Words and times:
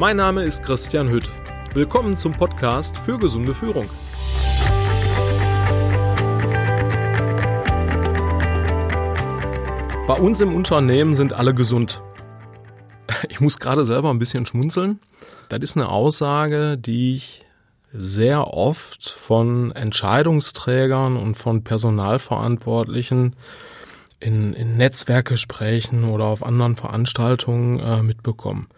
Mein 0.00 0.16
Name 0.16 0.44
ist 0.44 0.62
Christian 0.62 1.10
Hütt. 1.10 1.28
Willkommen 1.74 2.16
zum 2.16 2.32
Podcast 2.32 2.96
für 2.96 3.18
gesunde 3.18 3.52
Führung. 3.52 3.86
Bei 10.06 10.14
uns 10.14 10.40
im 10.40 10.54
Unternehmen 10.54 11.14
sind 11.14 11.34
alle 11.34 11.52
gesund. 11.52 12.00
Ich 13.28 13.42
muss 13.42 13.58
gerade 13.58 13.84
selber 13.84 14.08
ein 14.08 14.18
bisschen 14.18 14.46
schmunzeln. 14.46 15.00
Das 15.50 15.60
ist 15.60 15.76
eine 15.76 15.90
Aussage, 15.90 16.78
die 16.78 17.16
ich 17.16 17.44
sehr 17.92 18.54
oft 18.54 19.06
von 19.06 19.70
Entscheidungsträgern 19.72 21.18
und 21.18 21.34
von 21.34 21.62
Personalverantwortlichen 21.62 23.36
in, 24.18 24.54
in 24.54 24.78
Netzwerkgesprächen 24.78 26.04
oder 26.04 26.24
auf 26.24 26.42
anderen 26.42 26.76
Veranstaltungen 26.76 27.80
äh, 27.80 28.02
mitbekommen. 28.02 28.68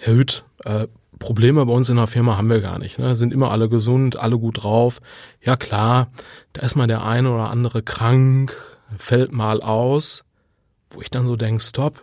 Herr 0.00 0.14
Hütt, 0.14 0.44
äh, 0.64 0.86
Probleme 1.18 1.66
bei 1.66 1.72
uns 1.72 1.88
in 1.88 1.96
der 1.96 2.06
Firma 2.06 2.36
haben 2.36 2.48
wir 2.48 2.60
gar 2.60 2.78
nicht. 2.78 2.98
Ne? 2.98 3.16
Sind 3.16 3.32
immer 3.32 3.50
alle 3.50 3.68
gesund, 3.68 4.16
alle 4.16 4.38
gut 4.38 4.62
drauf. 4.62 5.00
Ja 5.42 5.56
klar, 5.56 6.10
da 6.52 6.62
ist 6.62 6.76
mal 6.76 6.86
der 6.86 7.04
eine 7.04 7.32
oder 7.32 7.50
andere 7.50 7.82
krank, 7.82 8.56
fällt 8.96 9.32
mal 9.32 9.60
aus. 9.60 10.24
Wo 10.90 11.02
ich 11.02 11.10
dann 11.10 11.26
so 11.26 11.36
denke, 11.36 11.62
stopp, 11.62 12.02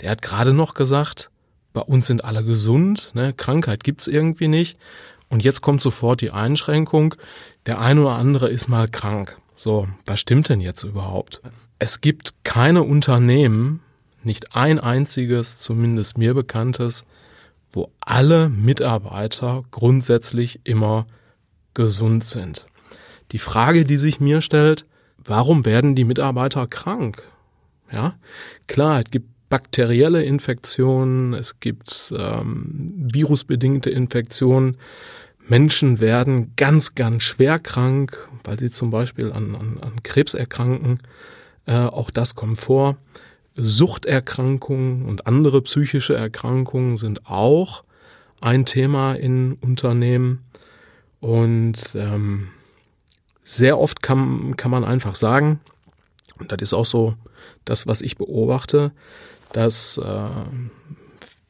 der 0.00 0.10
hat 0.10 0.22
gerade 0.22 0.54
noch 0.54 0.74
gesagt, 0.74 1.30
bei 1.72 1.82
uns 1.82 2.06
sind 2.06 2.24
alle 2.24 2.42
gesund, 2.42 3.10
ne? 3.12 3.34
Krankheit 3.34 3.84
gibt's 3.84 4.06
irgendwie 4.06 4.48
nicht. 4.48 4.78
Und 5.28 5.44
jetzt 5.44 5.60
kommt 5.60 5.82
sofort 5.82 6.20
die 6.20 6.30
Einschränkung, 6.30 7.14
der 7.66 7.80
eine 7.80 8.00
oder 8.00 8.14
andere 8.14 8.48
ist 8.48 8.68
mal 8.68 8.88
krank. 8.88 9.36
So, 9.54 9.88
was 10.06 10.20
stimmt 10.20 10.48
denn 10.48 10.60
jetzt 10.60 10.84
überhaupt? 10.84 11.42
Es 11.78 12.00
gibt 12.00 12.32
keine 12.44 12.82
Unternehmen, 12.82 13.82
nicht 14.26 14.54
ein 14.54 14.78
einziges, 14.78 15.58
zumindest 15.58 16.18
mir 16.18 16.34
bekanntes, 16.34 17.04
wo 17.72 17.90
alle 18.00 18.48
Mitarbeiter 18.48 19.64
grundsätzlich 19.70 20.60
immer 20.64 21.06
gesund 21.74 22.24
sind. 22.24 22.66
Die 23.32 23.38
Frage, 23.38 23.84
die 23.84 23.96
sich 23.96 24.20
mir 24.20 24.40
stellt, 24.40 24.84
warum 25.24 25.64
werden 25.64 25.94
die 25.94 26.04
Mitarbeiter 26.04 26.66
krank? 26.66 27.22
Ja, 27.90 28.14
klar, 28.66 29.00
es 29.00 29.10
gibt 29.10 29.28
bakterielle 29.48 30.24
Infektionen, 30.24 31.34
es 31.34 31.60
gibt 31.60 32.12
ähm, 32.16 32.92
virusbedingte 32.96 33.90
Infektionen. 33.90 34.76
Menschen 35.46 36.00
werden 36.00 36.52
ganz, 36.56 36.94
ganz 36.96 37.22
schwer 37.22 37.58
krank, 37.58 38.28
weil 38.42 38.58
sie 38.58 38.70
zum 38.70 38.90
Beispiel 38.90 39.32
an, 39.32 39.54
an, 39.54 39.78
an 39.80 40.02
Krebs 40.02 40.34
erkranken. 40.34 40.98
Äh, 41.66 41.76
auch 41.76 42.10
das 42.10 42.34
kommt 42.34 42.58
vor. 42.58 42.96
Suchterkrankungen 43.56 45.06
und 45.06 45.26
andere 45.26 45.62
psychische 45.62 46.14
Erkrankungen 46.14 46.96
sind 46.96 47.26
auch 47.26 47.84
ein 48.40 48.66
Thema 48.66 49.14
in 49.14 49.54
Unternehmen. 49.54 50.44
Und 51.20 51.94
ähm, 51.94 52.48
sehr 53.42 53.78
oft 53.78 54.02
kann, 54.02 54.56
kann 54.56 54.70
man 54.70 54.84
einfach 54.84 55.14
sagen, 55.14 55.60
und 56.38 56.52
das 56.52 56.58
ist 56.60 56.74
auch 56.74 56.84
so 56.84 57.14
das, 57.64 57.86
was 57.86 58.02
ich 58.02 58.16
beobachte, 58.16 58.92
dass 59.52 59.98
äh, 59.98 60.28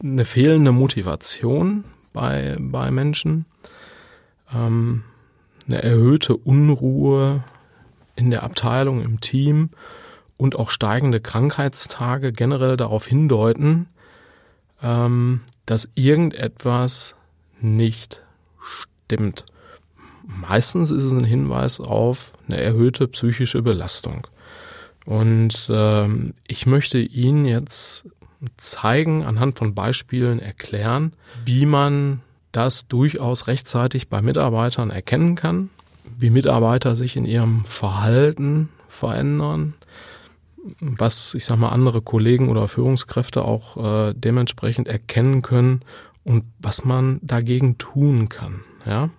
eine 0.03 0.25
fehlende 0.25 0.73
Motivation 0.73 1.85
bei, 2.13 2.57
bei 2.61 2.91
Menschen, 2.91 3.47
ähm, 4.55 5.03
eine 5.67 5.83
erhöhte 5.83 6.37
Unruhe 6.37 7.43
in 8.15 8.31
der 8.31 8.45
Abteilung, 8.45 9.03
im 9.03 9.21
Team 9.21 9.71
und 10.39 10.57
auch 10.57 10.71
steigende 10.71 11.21
Krankheitstage 11.21 12.33
generell 12.33 12.77
darauf 12.77 13.07
hindeuten, 13.07 13.87
ähm, 14.83 15.43
dass 15.65 15.89
irgendetwas 15.95 17.17
nicht 17.61 18.23
stimmt. 18.61 19.45
Meistens 20.27 20.91
ist 20.91 21.05
es 21.05 21.13
ein 21.13 21.25
Hinweis 21.25 21.81
auf 21.81 22.33
eine 22.47 22.61
erhöhte 22.61 23.09
psychische 23.09 23.63
Belastung. 23.63 24.27
Und 25.05 25.69
ähm, 25.71 26.35
ich 26.49 26.67
möchte 26.67 26.99
Ihnen 26.99 27.45
jetzt 27.45 28.07
zeigen, 28.57 29.25
anhand 29.25 29.57
von 29.57 29.75
Beispielen 29.75 30.41
erklären, 30.41 31.13
wie 31.45 31.65
man 31.65 32.21
das 32.53 32.89
durchaus 32.89 33.47
rechtzeitig 33.47 34.09
bei 34.09 34.23
Mitarbeitern 34.23 34.91
erkennen 34.91 35.35
kann, 35.35 35.71
wie 36.19 36.31
Mitarbeiter 36.31 36.97
sich 36.97 37.17
in 37.17 37.25
ihrem 37.25 37.65
Verhalten 37.65 38.69
verändern, 38.89 39.75
was, 40.81 41.35
ich 41.35 41.45
sag 41.45 41.59
mal, 41.59 41.71
andere 41.71 42.03
Kollegen 42.03 42.49
oder 42.49 42.69
Führungskräfte 42.69 43.43
auch 43.43 43.77
äh, 44.09 44.15
dementsprechend 44.15 44.89
erkennen 44.89 45.43
können 45.43 45.83
und 46.25 46.45
was 46.59 46.85
man 46.85 47.21
dagegen 47.23 47.79
tun 47.79 48.29
kann. 48.29 48.65
Ja? 48.85 49.11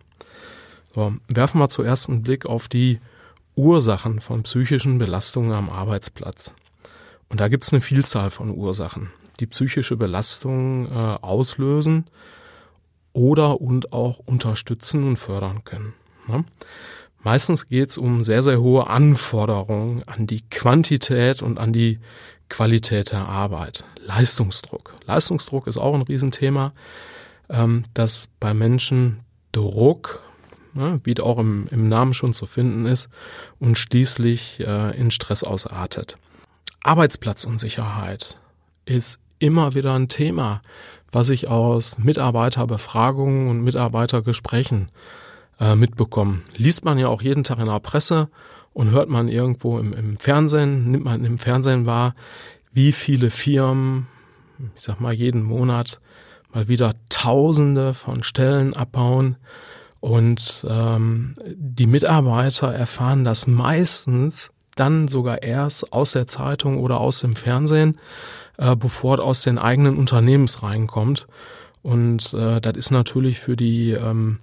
So, 0.94 1.14
werfen 1.34 1.60
wir 1.60 1.70
zuerst 1.70 2.10
einen 2.10 2.24
Blick 2.24 2.46
auf 2.46 2.68
die 2.68 3.00
Ursachen 3.56 4.20
von 4.20 4.44
psychischen 4.44 4.98
Belastungen 4.98 5.54
am 5.54 5.70
Arbeitsplatz. 5.70 6.54
Und 7.30 7.40
da 7.40 7.48
gibt 7.48 7.64
es 7.64 7.74
eine 7.74 7.82
Vielzahl 7.82 8.30
von 8.30 8.50
Ursachen, 8.50 9.12
die 9.40 9.48
psychische 9.48 9.98
Belastungen 9.98 10.86
äh, 10.86 11.18
auslösen 11.22 12.06
oder 13.14 13.60
und 13.60 13.94
auch 13.94 14.20
unterstützen 14.20 15.04
und 15.04 15.18
fördern 15.18 15.64
können. 15.64 15.94
Ja? 16.28 16.44
Meistens 17.24 17.68
geht 17.68 17.90
es 17.90 17.98
um 17.98 18.24
sehr, 18.24 18.44
sehr 18.44 18.62
hohe 18.62 18.88
Anforderungen 18.88 20.04
an 20.08 20.28
die 20.28 20.42
Quantität 20.50 21.42
und 21.42 21.58
an 21.58 21.74
die 21.74 22.00
Qualität 22.50 23.12
der 23.12 23.28
Arbeit. 23.28 23.84
Leistungsdruck. 24.06 24.94
Leistungsdruck 25.06 25.68
ist 25.68 25.78
auch 25.78 25.94
ein 25.94 26.04
Riesenthema, 26.04 26.74
ähm, 27.50 27.84
dass 27.94 28.30
bei 28.40 28.54
Menschen 28.54 29.22
Druck 29.52 30.22
ne, 30.78 31.02
wie 31.04 31.20
auch 31.20 31.40
im, 31.40 31.68
im 31.72 31.90
Namen 31.90 32.14
schon 32.14 32.34
zu 32.34 32.46
finden 32.46 32.86
ist, 32.86 33.10
und 33.60 33.78
schließlich 33.78 34.60
äh, 34.62 34.98
in 34.98 35.12
Stress 35.12 35.44
ausartet. 35.44 36.18
Arbeitsplatzunsicherheit 36.84 38.38
ist 38.86 39.20
immer 39.40 39.76
wieder 39.76 39.94
ein 39.94 40.08
Thema, 40.08 40.62
was 41.12 41.30
ich 41.30 41.48
aus 41.48 41.98
Mitarbeiterbefragungen 41.98 43.50
und 43.50 43.64
Mitarbeitergesprächen 43.64 44.90
äh, 45.60 45.76
mitbekomme. 45.76 46.42
Liest 46.56 46.86
man 46.86 47.00
ja 47.00 47.08
auch 47.08 47.22
jeden 47.22 47.44
Tag 47.44 47.60
in 47.60 47.66
der 47.66 47.80
Presse 47.80 48.30
und 48.74 48.92
hört 48.92 49.10
man 49.10 49.28
irgendwo 49.28 49.80
im, 49.80 49.94
im 49.94 50.18
Fernsehen, 50.18 50.92
nimmt 50.92 51.06
man 51.06 51.26
im 51.26 51.38
Fernsehen 51.38 51.86
wahr, 51.86 52.14
wie 52.74 52.92
viele 52.92 53.30
Firmen, 53.30 54.08
ich 54.76 54.84
sag 54.84 55.00
mal 55.00 55.14
jeden 55.14 55.44
Monat, 55.44 56.00
mal 56.54 56.68
wieder 56.68 56.94
Tausende 57.10 57.94
von 57.94 58.24
Stellen 58.24 58.76
abbauen 58.76 59.38
und 60.00 60.66
ähm, 60.70 61.34
die 61.46 61.88
Mitarbeiter 61.88 62.74
erfahren 62.74 63.24
das 63.24 63.48
meistens 63.48 64.52
dann 64.76 65.08
sogar 65.08 65.42
erst 65.42 65.92
aus 65.92 66.12
der 66.12 66.28
Zeitung 66.28 66.78
oder 66.80 67.00
aus 67.00 67.22
dem 67.22 67.34
Fernsehen, 67.34 67.98
äh, 68.58 68.76
bevor 68.76 69.16
es 69.16 69.22
aus 69.22 69.42
den 69.42 69.58
eigenen 69.58 69.98
Unternehmens 69.98 70.62
reinkommt. 70.62 71.28
Und 71.82 72.34
äh, 72.34 72.62
das 72.62 72.78
ist 72.78 72.92
natürlich 72.92 73.40
für 73.40 73.56
die 73.56 73.92
ähm, 73.92 74.40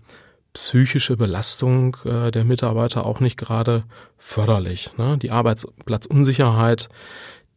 psychische 0.54 1.16
Belastung 1.16 1.96
äh, 2.04 2.30
der 2.30 2.44
Mitarbeiter 2.44 3.04
auch 3.04 3.20
nicht 3.20 3.36
gerade 3.36 3.84
förderlich. 4.16 4.90
Ne? 4.96 5.18
Die 5.18 5.32
Arbeitsplatzunsicherheit, 5.32 6.88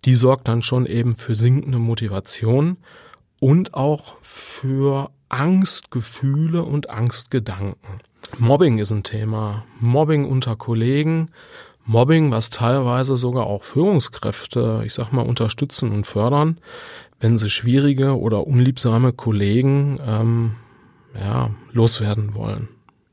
die 0.04 0.16
sorgt 0.16 0.48
dann 0.48 0.62
schon 0.62 0.86
eben 0.86 1.16
für 1.16 1.36
sinkende 1.36 1.78
Motivation 1.80 2.78
und 3.40 3.76
auch 3.76 4.16
für 4.22 5.12
Angstgefühle 5.30 6.64
und 6.64 6.90
Angstgedanken. 6.90 8.00
Mobbing 8.40 8.80
ist 8.80 8.92
ein 8.92 9.04
Thema. 9.04 9.64
Mobbing 9.80 10.26
unter 10.26 10.56
Kollegen. 10.56 11.30
Mobbing, 11.86 12.32
was 12.32 12.50
teilweise 12.50 13.16
sogar 13.16 13.46
auch 13.46 13.64
Führungskräfte, 13.64 14.82
ich 14.86 14.94
sag 14.94 15.12
mal, 15.14 15.22
unterstützen 15.22 15.92
und 15.92 16.06
fördern, 16.06 16.60
wenn 17.20 17.38
sie 17.38 17.50
schwierige 17.50 18.20
oder 18.20 18.46
unliebsame 18.46 19.14
Kollegen 19.14 20.00
ähm, 20.06 20.56
ja, 21.16 21.52
loswerden 21.72 22.36
wollen. 22.36 22.68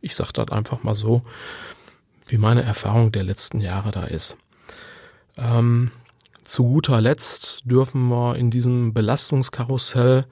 Ich 0.04 0.14
sag 0.14 0.32
das 0.32 0.50
einfach 0.50 0.82
mal 0.82 0.94
so, 0.94 1.22
wie 2.26 2.36
meine 2.36 2.62
Erfahrung 2.62 3.10
der 3.10 3.24
letzten 3.24 3.58
Jahre 3.58 3.90
da 3.90 4.04
ist. 4.04 4.36
Ähm, 5.38 5.90
zu 6.42 6.64
guter 6.64 7.00
Letzt 7.00 7.62
dürfen 7.64 8.08
wir 8.08 8.36
in 8.36 8.50
diesem 8.50 8.92
Belastungskarussell 8.92 10.26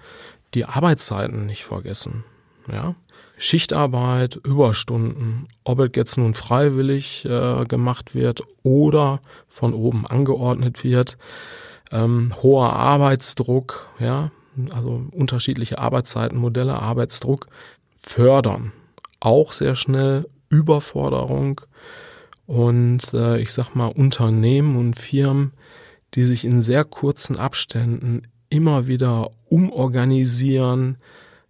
die 0.53 0.67
Arbeitszeiten 0.67 1.47
nicht 1.47 1.65
vergessen. 1.65 2.23
Ja? 2.71 2.95
Schichtarbeit, 3.39 4.37
Überstunden, 4.37 5.49
ob 5.65 5.81
es 5.81 5.93
jetzt 5.95 6.19
nun 6.19 6.35
freiwillig 6.35 7.25
äh, 7.25 7.65
gemacht 7.65 8.15
wird 8.15 8.43
oder 8.63 9.21
von 9.49 9.73
oben 9.73 10.07
angeordnet 10.07 10.85
wird, 10.85 11.17
ähm, 11.93 12.35
hoher 12.43 12.75
Arbeitsdruck, 12.75 13.89
ja, 13.99 14.31
also 14.75 15.07
unterschiedliche 15.13 15.79
Arbeitszeitenmodelle, 15.79 16.75
Arbeitsdruck 16.75 17.47
fördern 17.97 18.73
auch 19.23 19.53
sehr 19.53 19.75
schnell 19.75 20.27
Überforderung 20.51 21.61
und 22.47 23.15
äh, 23.15 23.39
ich 23.39 23.53
sag 23.53 23.75
mal 23.75 23.87
Unternehmen 23.87 24.77
und 24.77 24.99
Firmen, 24.99 25.53
die 26.15 26.25
sich 26.25 26.45
in 26.45 26.61
sehr 26.61 26.85
kurzen 26.85 27.37
Abständen 27.37 28.23
immer 28.51 28.87
wieder 28.87 29.31
umorganisieren, 29.49 30.99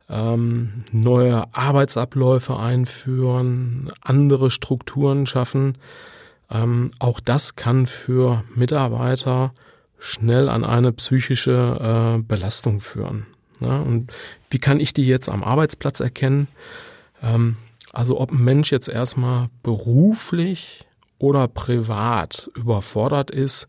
ähm, 0.09 0.85
neue 0.93 1.45
Arbeitsabläufe 1.53 2.57
einführen, 2.59 3.91
andere 4.01 4.51
Strukturen 4.51 5.27
schaffen. 5.27 5.79
Ähm, 6.51 6.91
auch 6.99 7.19
das 7.19 7.57
kann 7.57 7.87
für 7.87 8.45
Mitarbeiter 8.55 9.53
schnell 9.99 10.49
an 10.49 10.65
eine 10.65 10.93
psychische 10.93 12.19
äh, 12.19 12.23
Belastung 12.23 12.81
führen. 12.81 13.27
Ja, 13.61 13.81
und 13.81 14.13
wie 14.51 14.59
kann 14.59 14.81
ich 14.81 14.93
die 14.93 15.07
jetzt 15.07 15.29
am 15.29 15.43
Arbeitsplatz 15.43 16.01
erkennen? 16.01 16.49
Ähm, 17.23 17.57
also 17.93 18.21
ob 18.21 18.33
ein 18.33 18.43
Mensch 18.43 18.73
jetzt 18.73 18.89
erstmal 18.89 19.49
beruflich 19.63 20.87
oder 21.19 21.47
privat 21.49 22.51
überfordert 22.57 23.31
ist, 23.31 23.69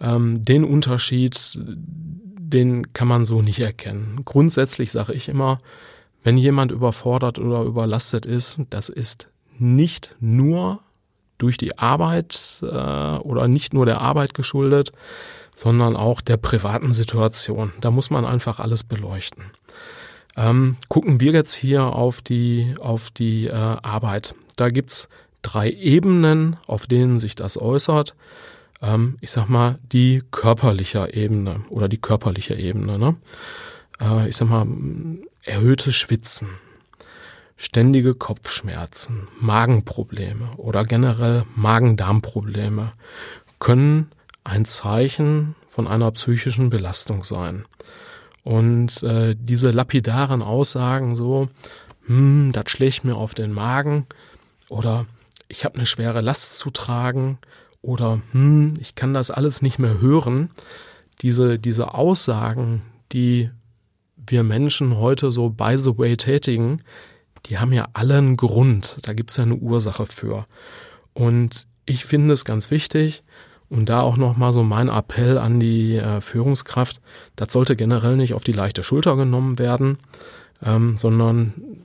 ähm, 0.00 0.42
den 0.44 0.64
Unterschied, 0.64 1.58
den 1.58 2.92
kann 2.92 3.08
man 3.08 3.24
so 3.24 3.42
nicht 3.42 3.60
erkennen. 3.60 4.20
Grundsätzlich 4.24 4.92
sage 4.92 5.12
ich 5.12 5.28
immer, 5.28 5.58
wenn 6.22 6.36
jemand 6.36 6.70
überfordert 6.70 7.38
oder 7.38 7.62
überlastet 7.62 8.26
ist, 8.26 8.60
das 8.70 8.88
ist 8.88 9.28
nicht 9.58 10.14
nur 10.20 10.80
durch 11.38 11.56
die 11.56 11.78
Arbeit 11.78 12.60
äh, 12.62 12.66
oder 12.66 13.48
nicht 13.48 13.72
nur 13.72 13.86
der 13.86 14.00
Arbeit 14.00 14.34
geschuldet, 14.34 14.92
sondern 15.54 15.96
auch 15.96 16.20
der 16.20 16.36
privaten 16.36 16.92
Situation. 16.92 17.72
Da 17.80 17.90
muss 17.90 18.10
man 18.10 18.24
einfach 18.24 18.60
alles 18.60 18.84
beleuchten. 18.84 19.44
Ähm, 20.36 20.76
gucken 20.88 21.20
wir 21.20 21.32
jetzt 21.32 21.54
hier 21.54 21.84
auf 21.84 22.22
die, 22.22 22.74
auf 22.80 23.10
die 23.10 23.46
äh, 23.46 23.52
Arbeit. 23.52 24.34
Da 24.56 24.70
gibt's 24.70 25.08
drei 25.42 25.70
Ebenen, 25.70 26.56
auf 26.66 26.86
denen 26.86 27.18
sich 27.18 27.34
das 27.34 27.56
äußert. 27.56 28.14
Ähm, 28.82 29.16
ich 29.20 29.30
sag 29.30 29.48
mal, 29.48 29.78
die 29.92 30.22
körperliche 30.30 31.12
Ebene 31.12 31.64
oder 31.70 31.88
die 31.88 31.98
körperliche 31.98 32.54
Ebene. 32.54 32.98
Ne? 32.98 33.16
Äh, 34.00 34.28
ich 34.28 34.36
sag 34.36 34.48
mal, 34.48 34.66
erhöhtes 35.44 35.94
Schwitzen, 35.94 36.48
ständige 37.56 38.14
Kopfschmerzen, 38.14 39.28
Magenprobleme 39.40 40.50
oder 40.56 40.84
generell 40.84 41.44
Magen-Darm-Probleme 41.54 42.92
können 43.58 44.10
ein 44.44 44.64
Zeichen 44.64 45.54
von 45.68 45.86
einer 45.86 46.10
psychischen 46.12 46.70
Belastung 46.70 47.24
sein. 47.24 47.64
Und 48.42 49.02
äh, 49.02 49.36
diese 49.38 49.70
lapidaren 49.70 50.42
Aussagen 50.42 51.14
so, 51.14 51.48
hm, 52.06 52.52
das 52.52 52.70
schlägt 52.70 53.04
mir 53.04 53.16
auf 53.16 53.34
den 53.34 53.52
Magen 53.52 54.06
oder 54.68 55.06
ich 55.48 55.64
habe 55.64 55.76
eine 55.76 55.86
schwere 55.86 56.20
Last 56.20 56.58
zu 56.58 56.70
tragen 56.70 57.38
oder 57.82 58.20
hm, 58.32 58.74
ich 58.80 58.94
kann 58.94 59.14
das 59.14 59.30
alles 59.30 59.62
nicht 59.62 59.78
mehr 59.78 60.00
hören. 60.00 60.50
Diese, 61.22 61.58
diese 61.58 61.94
Aussagen, 61.94 62.82
die 63.12 63.50
wir 64.16 64.42
Menschen 64.42 64.96
heute 64.96 65.32
so 65.32 65.50
by 65.50 65.76
the 65.76 65.98
way 65.98 66.16
tätigen, 66.16 66.82
die 67.46 67.58
haben 67.58 67.72
ja 67.72 67.88
alle 67.92 68.18
einen 68.18 68.36
Grund. 68.36 68.98
Da 69.02 69.12
gibt 69.12 69.30
es 69.30 69.36
ja 69.36 69.44
eine 69.44 69.56
Ursache 69.56 70.06
für. 70.06 70.46
Und 71.12 71.66
ich 71.86 72.04
finde 72.04 72.34
es 72.34 72.44
ganz 72.44 72.70
wichtig, 72.70 73.22
und 73.70 73.88
da 73.88 74.00
auch 74.00 74.16
nochmal 74.16 74.52
so 74.52 74.62
mein 74.62 74.88
Appell 74.88 75.38
an 75.38 75.60
die 75.60 75.96
äh, 75.96 76.20
Führungskraft, 76.20 77.00
das 77.36 77.52
sollte 77.52 77.76
generell 77.76 78.16
nicht 78.16 78.34
auf 78.34 78.44
die 78.44 78.52
leichte 78.52 78.82
Schulter 78.82 79.16
genommen 79.16 79.58
werden, 79.58 79.98
ähm, 80.62 80.96
sondern 80.96 81.84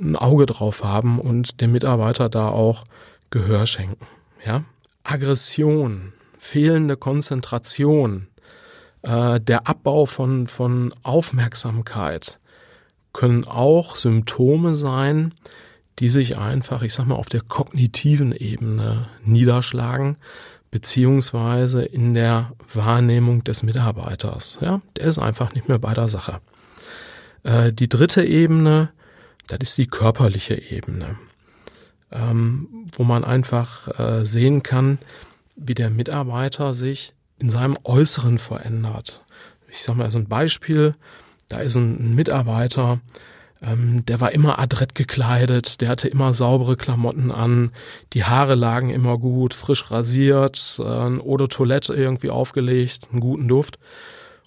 ein 0.00 0.16
Auge 0.16 0.46
drauf 0.46 0.84
haben 0.84 1.20
und 1.20 1.60
dem 1.60 1.72
Mitarbeiter 1.72 2.28
da 2.28 2.48
auch 2.48 2.84
Gehör 3.30 3.66
schenken. 3.66 4.06
Ja? 4.46 4.62
Aggression, 5.02 6.12
fehlende 6.38 6.96
Konzentration, 6.96 8.28
äh, 9.02 9.40
der 9.40 9.68
Abbau 9.68 10.06
von, 10.06 10.46
von 10.46 10.94
Aufmerksamkeit 11.02 12.38
können 13.12 13.44
auch 13.44 13.96
Symptome 13.96 14.74
sein, 14.74 15.32
die 15.98 16.10
sich 16.10 16.36
einfach, 16.36 16.82
ich 16.82 16.92
sag 16.92 17.06
mal, 17.06 17.14
auf 17.14 17.28
der 17.28 17.40
kognitiven 17.40 18.32
Ebene 18.32 19.08
niederschlagen, 19.24 20.18
beziehungsweise 20.70 21.84
in 21.84 22.14
der 22.14 22.52
Wahrnehmung 22.72 23.44
des 23.44 23.62
Mitarbeiters. 23.62 24.58
Ja, 24.60 24.80
der 24.96 25.06
ist 25.06 25.18
einfach 25.18 25.54
nicht 25.54 25.68
mehr 25.68 25.78
bei 25.78 25.94
der 25.94 26.08
Sache. 26.08 26.40
Äh, 27.42 27.72
die 27.72 27.88
dritte 27.88 28.24
Ebene, 28.24 28.90
das 29.46 29.58
ist 29.62 29.78
die 29.78 29.86
körperliche 29.86 30.54
Ebene, 30.70 31.16
ähm, 32.12 32.86
wo 32.96 33.04
man 33.04 33.24
einfach 33.24 33.98
äh, 33.98 34.26
sehen 34.26 34.62
kann, 34.62 34.98
wie 35.56 35.74
der 35.74 35.90
Mitarbeiter 35.90 36.74
sich 36.74 37.14
in 37.38 37.48
seinem 37.48 37.76
Äußeren 37.84 38.38
verändert. 38.38 39.22
Ich 39.68 39.82
sage 39.82 39.98
mal, 39.98 40.04
also 40.04 40.18
ein 40.18 40.28
Beispiel, 40.28 40.94
da 41.48 41.58
ist 41.58 41.76
ein 41.76 42.14
Mitarbeiter, 42.14 43.00
ähm, 43.62 44.04
der 44.06 44.20
war 44.20 44.32
immer 44.32 44.58
adrett 44.58 44.94
gekleidet, 44.94 45.80
der 45.80 45.88
hatte 45.88 46.08
immer 46.08 46.34
saubere 46.34 46.76
Klamotten 46.76 47.30
an, 47.30 47.72
die 48.12 48.24
Haare 48.24 48.54
lagen 48.54 48.90
immer 48.90 49.18
gut, 49.18 49.54
frisch 49.54 49.90
rasiert, 49.90 50.80
äh, 50.80 51.36
de 51.36 51.48
Toilette 51.48 51.94
irgendwie 51.94 52.30
aufgelegt, 52.30 53.08
einen 53.10 53.20
guten 53.20 53.48
Duft. 53.48 53.78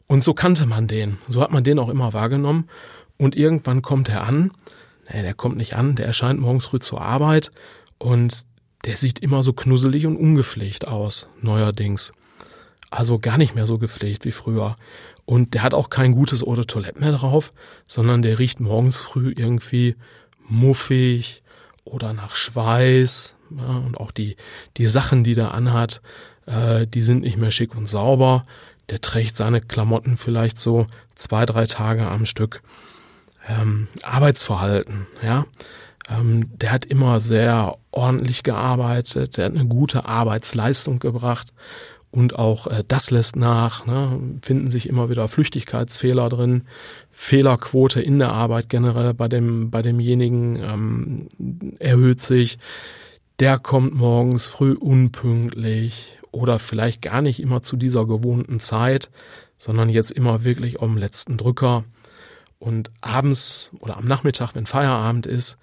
Und 0.08 0.24
so 0.24 0.34
kannte 0.34 0.66
man 0.66 0.88
den. 0.88 1.18
So 1.28 1.42
hat 1.42 1.52
man 1.52 1.64
den 1.64 1.80
auch 1.80 1.90
immer 1.90 2.14
wahrgenommen. 2.14 2.68
Und 3.18 3.36
irgendwann 3.36 3.82
kommt 3.82 4.10
er 4.10 4.24
an. 4.24 4.52
Nee, 5.12 5.22
der 5.22 5.34
kommt 5.34 5.58
nicht 5.58 5.76
an, 5.76 5.96
der 5.96 6.06
erscheint 6.06 6.40
morgens 6.40 6.68
früh 6.68 6.80
zur 6.80 7.02
Arbeit 7.02 7.52
und 7.98 8.46
der 8.86 8.96
sieht 8.96 9.20
immer 9.20 9.44
so 9.44 9.54
knusselig 9.54 10.06
und 10.06 10.16
ungepflegt 10.16 10.88
aus, 10.88 11.28
neuerdings. 11.42 12.14
Also 12.90 13.20
gar 13.20 13.38
nicht 13.38 13.56
mehr 13.56 13.68
so 13.68 13.78
gepflegt 13.78 14.26
wie 14.26 14.32
früher. 14.32 14.76
Und 15.30 15.54
der 15.54 15.62
hat 15.62 15.76
auch 15.76 15.92
kein 15.92 16.14
gutes 16.14 16.42
Eau 16.42 16.56
de 16.56 16.66
Toilette 16.66 17.00
mehr 17.00 17.12
drauf, 17.12 17.54
sondern 17.86 18.24
der 18.24 18.40
riecht 18.40 18.60
morgens 18.60 18.98
früh 18.98 19.32
irgendwie 19.38 19.96
muffig 20.48 21.44
oder 21.86 22.14
nach 22.14 22.34
Schweiß. 22.34 23.36
Ja, 23.56 23.78
und 23.78 23.96
auch 23.96 24.10
die, 24.10 24.38
die 24.78 24.88
Sachen, 24.88 25.24
die 25.24 25.36
der 25.36 25.54
anhat, 25.54 26.02
äh, 26.48 26.88
die 26.88 27.04
sind 27.04 27.22
nicht 27.22 27.38
mehr 27.38 27.52
schick 27.52 27.76
und 27.76 27.88
sauber. 27.88 28.44
Der 28.90 29.02
trägt 29.02 29.38
seine 29.38 29.62
Klamotten 29.62 30.18
vielleicht 30.18 30.58
so 30.58 30.88
zwei, 31.14 31.46
drei 31.46 31.68
Tage 31.68 32.08
am 32.08 32.26
Stück. 32.26 32.64
Ähm, 33.48 33.88
Arbeitsverhalten, 34.02 35.06
ja. 35.22 35.46
Ähm, 36.10 36.58
der 36.58 36.72
hat 36.72 36.86
immer 36.86 37.20
sehr 37.20 37.78
ordentlich 37.92 38.42
gearbeitet, 38.42 39.38
der 39.38 39.46
hat 39.46 39.54
eine 39.54 39.68
gute 39.68 40.06
Arbeitsleistung 40.06 40.98
gebracht 40.98 41.54
und 42.12 42.38
auch 42.40 42.68
äh, 42.68 42.84
das 42.88 43.12
lässt 43.12 43.36
nach, 43.36 43.86
ne, 43.86 44.20
finden 44.42 44.72
sich 44.72 44.90
immer 44.90 45.10
wieder 45.10 45.28
Flüchtigkeitsfehler 45.28 46.30
drin, 46.30 46.64
Fehlerquote 47.12 48.02
in 48.02 48.20
der 48.20 48.32
Arbeit 48.32 48.70
generell 48.70 49.14
bei 49.14 49.28
dem 49.28 49.70
bei 49.70 49.82
demjenigen 49.82 50.56
ähm, 50.58 51.28
erhöht 51.80 52.20
sich. 52.20 52.58
Der 53.40 53.58
kommt 53.58 53.96
morgens 53.96 54.48
früh 54.48 54.74
unpünktlich 54.74 56.18
oder 56.32 56.60
vielleicht 56.60 57.02
gar 57.02 57.22
nicht 57.22 57.40
immer 57.40 57.62
zu 57.62 57.78
dieser 57.78 58.06
gewohnten 58.06 58.60
Zeit, 58.60 59.10
sondern 59.58 59.90
jetzt 59.90 60.12
immer 60.12 60.44
wirklich 60.44 60.82
am 60.82 60.98
letzten 60.98 61.38
Drücker. 61.38 61.84
Und 62.58 62.92
abends 63.00 63.70
oder 63.80 63.96
am 63.96 64.06
Nachmittag, 64.06 64.56
wenn 64.56 64.66
Feierabend 64.66 65.26
ist, 65.26 65.58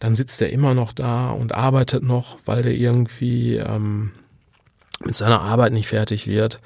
dann 0.00 0.14
sitzt 0.14 0.42
er 0.42 0.50
immer 0.50 0.74
noch 0.74 0.92
da 0.92 1.30
und 1.30 1.54
arbeitet 1.54 2.02
noch, 2.02 2.38
weil 2.44 2.62
der 2.62 2.74
irgendwie 2.74 3.56
ähm, 3.56 4.12
mit 5.04 5.16
seiner 5.16 5.40
Arbeit 5.40 5.72
nicht 5.72 5.88
fertig 5.88 6.26
wird. 6.26 6.60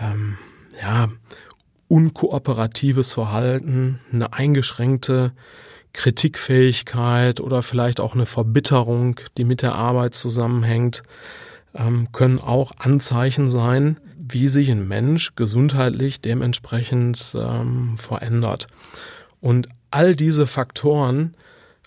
Ähm, 0.00 0.38
ja, 0.82 1.08
unkooperatives 1.88 3.12
Verhalten, 3.12 4.00
eine 4.12 4.32
eingeschränkte 4.32 5.32
Kritikfähigkeit 5.92 7.40
oder 7.40 7.62
vielleicht 7.62 8.00
auch 8.00 8.14
eine 8.14 8.26
Verbitterung, 8.26 9.20
die 9.36 9.44
mit 9.44 9.62
der 9.62 9.74
Arbeit 9.74 10.14
zusammenhängt, 10.14 11.02
ähm, 11.74 12.08
können 12.12 12.38
auch 12.38 12.72
Anzeichen 12.78 13.48
sein, 13.48 13.98
wie 14.18 14.48
sich 14.48 14.70
ein 14.70 14.86
Mensch 14.86 15.34
gesundheitlich 15.36 16.20
dementsprechend 16.20 17.34
ähm, 17.34 17.96
verändert. 17.96 18.66
Und 19.40 19.68
all 19.90 20.16
diese 20.16 20.46
Faktoren 20.46 21.34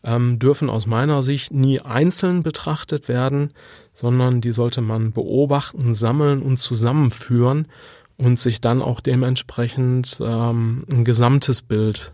ähm, 0.04 0.40
dürfen 0.40 0.70
aus 0.70 0.86
meiner 0.88 1.22
Sicht 1.22 1.52
nie 1.52 1.82
einzeln 1.82 2.44
betrachtet 2.44 3.10
werden, 3.10 3.54
sondern 4.00 4.39
die 4.39 4.53
sollte 4.53 4.79
man 4.79 5.12
beobachten, 5.12 5.94
sammeln 5.94 6.41
und 6.41 6.58
zusammenführen 6.58 7.68
und 8.15 8.39
sich 8.39 8.62
dann 8.62 8.82
auch 8.82 9.01
dementsprechend 9.01 10.20
ähm, 10.22 10.86
ein 10.89 11.03
gesamtes 11.03 11.62
Bild 11.62 12.13